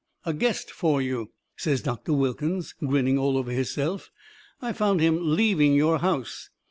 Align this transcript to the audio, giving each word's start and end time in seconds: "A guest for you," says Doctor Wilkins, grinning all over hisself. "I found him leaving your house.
"A 0.25 0.33
guest 0.33 0.71
for 0.71 0.99
you," 0.99 1.29
says 1.55 1.83
Doctor 1.83 2.11
Wilkins, 2.11 2.73
grinning 2.73 3.19
all 3.19 3.37
over 3.37 3.51
hisself. 3.51 4.09
"I 4.59 4.73
found 4.73 4.99
him 4.99 5.19
leaving 5.35 5.75
your 5.75 5.99
house. 5.99 6.49